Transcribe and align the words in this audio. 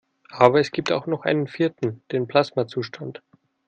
Aber 0.31 0.59
es 0.59 0.71
gibt 0.71 0.91
auch 0.91 1.05
noch 1.05 1.25
einen 1.25 1.45
vierten: 1.45 2.01
Den 2.11 2.25
Plasmazustand. 2.27 3.21